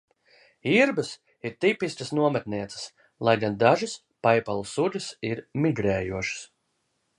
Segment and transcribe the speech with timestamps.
[0.77, 1.11] Irbes
[1.45, 2.87] ir tipiskas nometnieces,
[3.27, 3.93] lai gan dažas
[4.27, 6.45] paipalu sugas ir migrējošas.